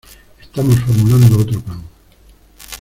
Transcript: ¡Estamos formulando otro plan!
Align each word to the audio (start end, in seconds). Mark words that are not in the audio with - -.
¡Estamos 0.41 0.79
formulando 0.79 1.37
otro 1.37 1.61
plan! 1.61 1.83